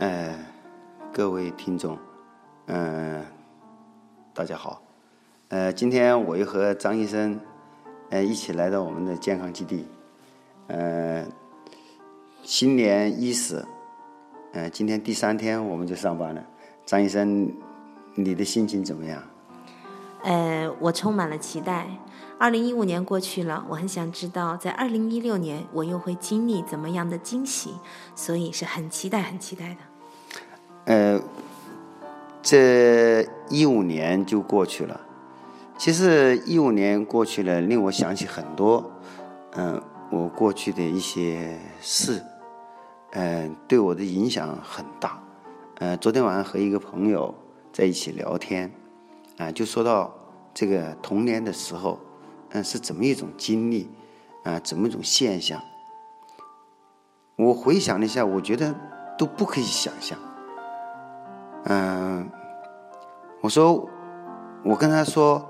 [0.00, 0.34] 呃，
[1.12, 1.98] 各位听众，
[2.68, 3.22] 嗯、
[4.32, 4.80] 大家好。
[5.48, 7.38] 呃，今天我又和张医生，
[8.08, 9.86] 呃，一起来到我们的健康基地。
[10.68, 11.22] 呃，
[12.42, 13.62] 新年伊始，
[14.54, 16.42] 呃，今天第三天我们就上班了。
[16.86, 17.52] 张医生，
[18.14, 19.22] 你的心情怎么样？
[20.22, 21.86] 呃，我充满了期待。
[22.38, 27.74] 二零一五年过去了，我很想知道，在二零一六年我又会经历怎么样的惊喜，
[28.14, 29.80] 所以是很期待、很期待的。
[30.86, 31.20] 呃，
[32.42, 35.00] 这一五年就过去了。
[35.78, 38.90] 其实一五年过去了，令我想起很多，
[39.52, 39.80] 嗯、
[40.10, 42.22] 我过去的一些事，
[43.12, 45.18] 嗯、对我的影响很大。
[45.76, 47.34] 呃，昨天晚上和一个朋友
[47.72, 48.70] 在一起聊天，
[49.38, 50.14] 啊、就说到
[50.52, 51.98] 这个童年的时候，
[52.50, 53.88] 嗯、是怎么一种经历，
[54.44, 55.58] 啊、怎么一种现象。
[57.36, 58.74] 我回想了一下，我觉得
[59.16, 60.18] 都不可以想象。
[61.64, 62.30] 嗯，
[63.40, 63.88] 我说，
[64.64, 65.44] 我跟他说，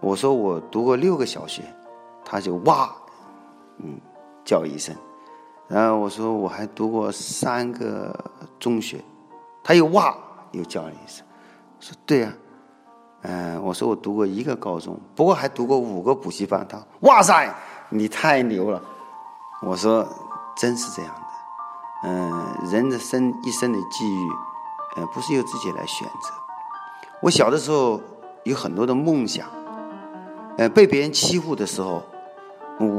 [0.00, 1.62] 我说我读过六个小学，
[2.24, 2.90] 他就哇，
[3.78, 4.00] 嗯，
[4.44, 4.94] 叫一声。
[5.68, 8.14] 然后我说我还读过三个
[8.58, 9.02] 中学，
[9.62, 10.14] 他又哇
[10.50, 11.24] 又叫了一声。
[11.80, 12.32] 说对呀、
[13.22, 16.66] 嗯，我说我读过一个高中，不过还读过五个补习班。
[16.68, 17.54] 他哇塞，
[17.88, 18.82] 你太牛了！
[19.62, 20.06] 我说
[20.56, 22.08] 真是这样的。
[22.08, 24.28] 嗯，人的生一生的际遇，
[24.96, 26.30] 呃，不是由自己来选择。
[27.20, 28.00] 我小的时候
[28.44, 29.46] 有很多的梦想，
[30.58, 32.02] 呃，被别人欺负的时候，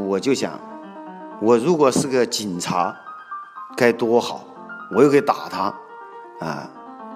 [0.08, 0.60] 我就想，
[1.42, 2.96] 我如果是个警察，
[3.76, 4.44] 该多好，
[4.96, 5.74] 我又可以打他，
[6.40, 6.70] 啊、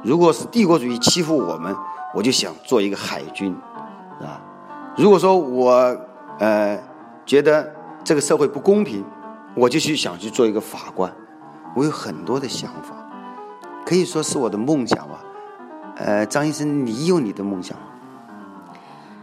[0.04, 1.76] 如果是帝国主义欺负我们，
[2.14, 3.56] 我就想做一个海军，
[4.22, 4.42] 啊？
[4.98, 5.96] 如果说我
[6.40, 6.78] 呃
[7.26, 9.06] 觉得这个社会不公平，
[9.56, 11.12] 我就去想去做一个法官。
[11.76, 12.96] 我有很多的想法，
[13.88, 15.24] 可以说是我的梦想吧。
[15.96, 17.86] 呃，张医生，你有你的梦想吗？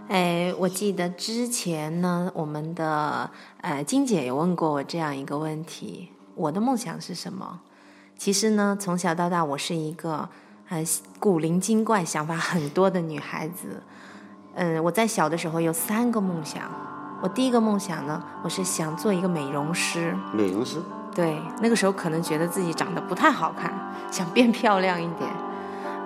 [0.08, 3.30] 哎，我记得之前呢，我们的
[3.60, 7.60] 呃金姐有问过我这样一个问题：我的梦想是什么？
[8.16, 10.26] 其实呢，从小到大，我是一个
[10.70, 10.82] 呃
[11.20, 13.82] 古灵精怪、想法很多的女孩子。
[14.54, 16.62] 嗯，我在小的时候有三个梦想。
[17.20, 20.16] 我第一个梦想呢，我是想做一个美容师。
[20.32, 20.78] 美容师。
[21.14, 23.72] 对，那个时候可能觉得自己长得不太好看，
[24.10, 25.30] 想变漂亮一点。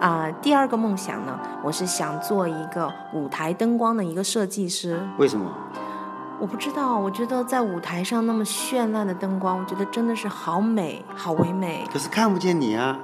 [0.01, 5.01] 啊、第二个梦想呢，我是想做一个舞台灯光的一个设计师。
[5.19, 5.51] 为什么？
[6.39, 11.85] 我不知道，我觉得在舞台上那么绚烂的灯光，我觉得真的是好美，好唯美。
[11.93, 12.97] 可是看不见你啊。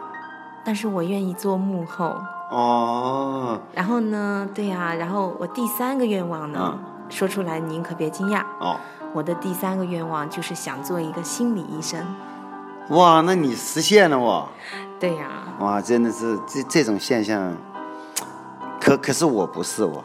[0.64, 2.16] 但是我愿意做幕后。
[2.50, 3.58] 哦。
[3.72, 6.78] 然后呢，对呀、然后我第三个愿望呢，
[7.08, 8.44] 说出来您可别惊讶。
[8.60, 8.78] 哦。
[9.14, 12.04] 我的第三个愿望就是想做一个心理医生。
[12.88, 14.48] 哇，那你实现了哇！
[14.98, 15.28] 对呀、
[15.60, 17.56] 哇，真的是这这种现象，
[18.80, 20.04] 可可是我不是我，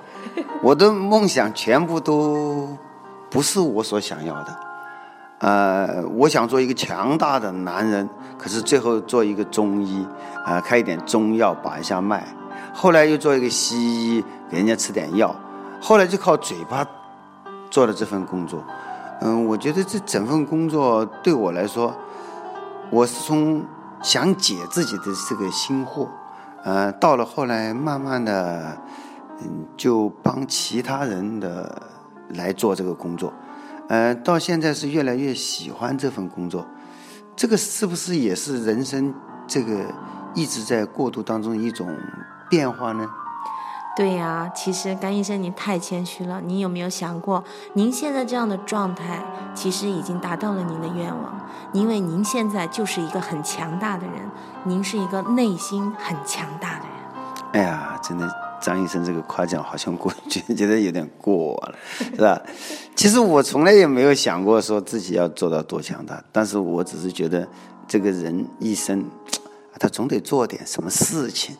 [0.61, 2.69] 我的梦想全部都
[3.31, 4.59] 不是我所想要的。
[5.39, 10.05] 呃，我想做一个强大的男人，可是最后做一个中医，
[10.45, 12.23] 啊、开一点中药把一下脉，
[12.73, 15.35] 后来又做一个西医，给人家吃点药，
[15.81, 16.85] 后来就靠嘴巴
[17.71, 18.63] 做了这份工作。
[19.21, 21.93] 嗯，我觉得这整份工作对我来说，
[22.89, 23.65] 我是从
[24.01, 26.07] 想解自己的这个心惑，
[26.63, 28.77] 呃，到了后来慢慢的，
[29.41, 31.81] 嗯，就帮其他人的
[32.29, 33.33] 来做这个工作，
[33.89, 36.65] 呃，到现在是越来越喜欢这份工作，
[37.35, 39.13] 这个是不是也是人生
[39.45, 39.83] 这个
[40.33, 41.93] 一直在过渡当中一种
[42.49, 43.05] 变化呢？
[43.99, 46.39] 对呀、其实甘医生您太谦虚了。
[46.39, 47.43] 您有没有想过，
[47.73, 49.21] 您现在这样的状态，
[49.53, 51.37] 其实已经达到了您的愿望，
[51.73, 54.15] 因为您现在就是一个很强大的人，
[54.63, 57.51] 您是一个内心很强大的人。
[57.51, 58.25] 哎呀，真的，
[58.61, 62.41] 张医生这个夸奖好像过觉觉得有点过了，是吧？
[62.95, 67.45] 其实我从来也没有想过说自己要做到多强大，但是我只是觉得
[67.85, 69.03] 这个人一生，
[69.77, 71.57] 他总得做点什么事情。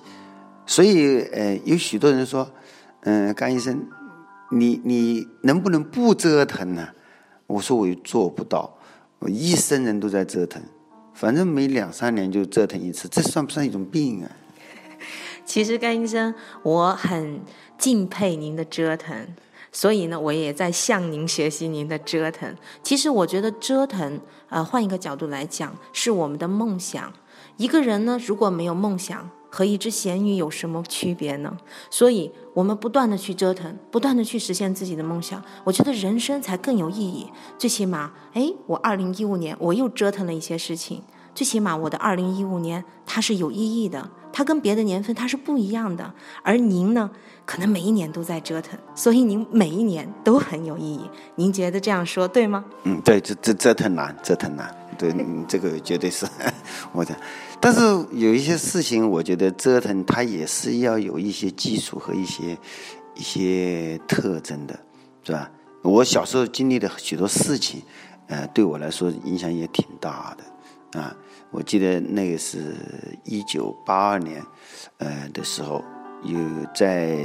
[0.69, 2.47] 所以，呃，有许多人说，
[3.01, 3.87] 嗯、甘医生，
[4.51, 6.89] 你你能不能不折腾呢？
[7.47, 8.77] 我说我又做不到，
[9.17, 10.61] 我一生人都在折腾，
[11.15, 14.29] 反正每两三年就折腾一次，这算不算一种病啊？
[15.43, 17.41] 其实甘医生，我很
[17.79, 19.27] 敬佩您的折腾，
[19.71, 22.55] 所以呢，我也在向您学习您的折腾。
[22.83, 27.11] 其实我觉得折腾，呃，换一个角度来讲，是我们的梦想。
[27.57, 31.57] 一个人呢，如果没有梦想，和一只咸鱼有什么区别呢？
[31.89, 37.27] 所以，我们不断的去折腾，不断的去实现自己的梦想，我觉得人生才更有意义。
[37.57, 41.01] 最起码，哎，我二零一五年我又折腾了一些事情，
[41.33, 46.13] 最起码我的二零一五年它是有意义的，它跟别的年份它是不一样的。
[46.43, 47.09] 而您呢，
[47.45, 51.09] 可能每一年都在折腾，所以您每一年都很有意义。
[51.35, 52.63] 您觉得这样说对吗？
[52.83, 55.13] 嗯，对，这这折腾难，折腾难，对，
[55.47, 56.27] 这个绝对是
[56.93, 57.15] 我的。
[57.61, 62.57] 但是有一些事情，我觉得折腾它也是要有一些基础和一些
[63.15, 64.79] 一些特征的，
[65.23, 65.51] 是吧？
[65.81, 67.81] 我小时候经历的许多事情，
[68.27, 70.35] 呃，对我来说影响也挺大
[70.91, 71.15] 的啊。
[71.51, 72.75] 我记得那个是
[73.23, 74.43] 一九八二年，
[74.97, 75.83] 呃的时候，
[76.23, 76.37] 有
[76.75, 77.17] 在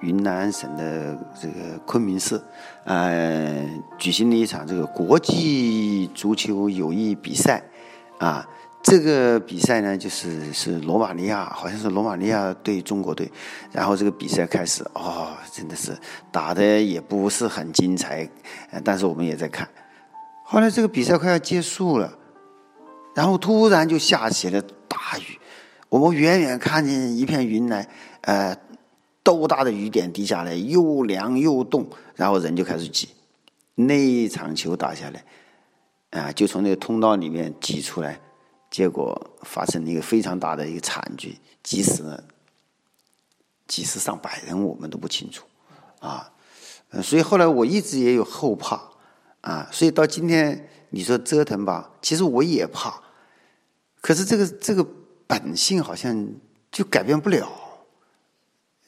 [0.00, 2.40] 云南省的这个昆明市，
[2.84, 3.68] 呃，
[3.98, 7.62] 举行了一场这个国际足球友谊比赛，
[8.18, 8.48] 啊，
[8.82, 13.30] 这个比赛呢，就是是罗马尼亚，好像是罗马尼亚对中国队，
[13.72, 15.96] 然后这个比赛开始，哦，真的是
[16.30, 18.28] 打的也不是很精彩，
[18.84, 19.68] 但是我们也在看。
[20.44, 22.12] 后来这个比赛快要结束了。
[23.14, 25.38] 然后突然就下起了大雨，
[25.88, 27.88] 我们远远看见一片云来，
[28.20, 28.54] 呃，
[29.22, 33.08] 豆大的雨点滴下来，又凉又冻，然后人就开始挤。
[33.74, 35.24] 那一场球打下来，
[36.20, 38.20] 啊，就从那个通道里面挤出来，
[38.76, 42.22] 结果发生了一个非常大的一个惨剧，挤死了
[43.66, 45.46] 几十上百人，我们都不清楚，
[45.98, 46.30] 啊，
[47.02, 48.78] 所以后来我一直也有后怕，
[49.40, 53.00] 啊，所以到今天你说折腾吧，其实我也怕。
[54.02, 54.86] 可是这个这个
[55.26, 56.28] 本性好像
[56.70, 57.50] 就改变不了，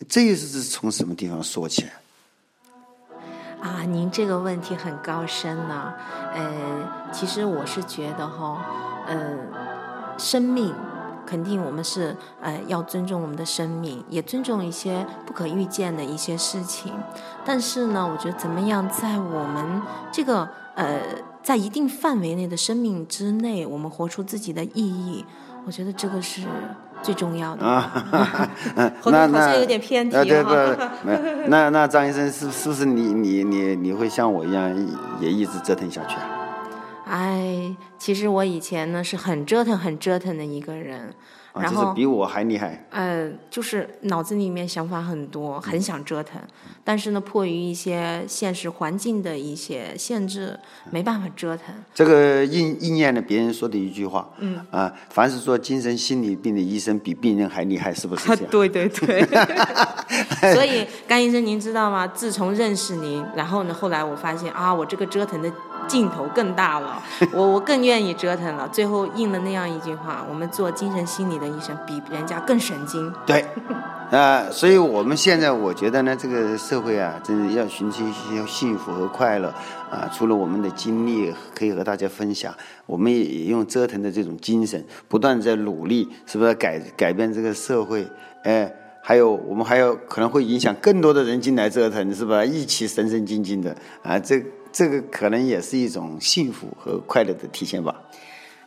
[0.06, 1.93] 这又是从什么地方说起来？
[3.62, 5.94] 啊，您这个问题很高深呢。
[6.35, 8.64] 呃，其实我是觉得哈，
[9.06, 9.78] 呃，
[10.19, 10.75] 生命
[11.25, 16.93] 肯定我们是呃要尊重我们的生命，也尊重一些不可预见的一些事情。
[17.44, 21.00] 但是呢，我觉得怎么样在我们这个呃
[21.43, 25.25] 在一定范围内的生命之内，我们活出自己的意义，
[25.67, 26.43] 我觉得这个是
[27.03, 27.64] 最重要的。
[27.64, 27.93] 啊，
[29.00, 30.44] 后 那那面好像有点偏题呃对
[31.49, 34.75] 那那张医生是是不是你你你你会像我一样
[35.21, 36.38] 也一直折腾下去啊？
[37.09, 41.01] 哎，其实我以前呢是很折腾、很折腾的一个人，
[41.53, 42.87] 啊，然后就是比我还厉害。
[42.91, 46.41] 呃，就是脑子里面想法很多，很想折腾，
[46.85, 50.59] 但是呢，迫于一些现实环境的一些限制，
[50.91, 51.75] 没办法折腾。
[51.95, 58.37] 这个应应验了别人说的一句话，嗯啊，凡是说精神心理病的医生比病人还厉害，是不是？
[58.51, 59.27] 对对对。
[60.55, 62.07] 所以甘医生，您知道吗？
[62.07, 65.53] 自从认识您，然后呢，后来我发现啊，我这个折腾的
[65.88, 67.02] 劲头更大了，
[67.32, 68.69] 我我更愿意折腾了。
[68.69, 73.12] 最后应了那样一句话：我们做精神心理的医生比人家更神经。
[73.26, 73.44] 对，
[74.12, 79.49] 啊，所以我们现在我觉得呢，这个社会啊，真的要寻求一些幸福和快乐
[79.90, 80.08] 啊。
[80.12, 82.55] 除了我们的经历可以和大家分享，
[82.87, 88.06] 我们也用折腾的这种精神，不断在努力，是不是改改变这个社会？
[88.44, 92.44] 哎，还有我们还有可能会影响更多的人进来折腾，是吧？
[92.44, 94.43] 一起神神经经的啊，这
[94.73, 97.94] 这个可能也是一种幸福和快乐的体现吧。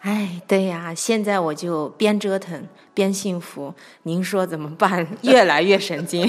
[0.01, 5.05] 哎，对呀，现在我就边折腾边幸福，您说怎么办？
[5.21, 6.27] 越来越神经。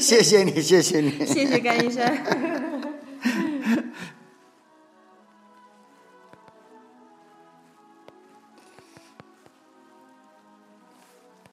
[0.00, 1.26] 谢谢你，谢谢你。
[1.26, 2.65] 谢谢甘医生。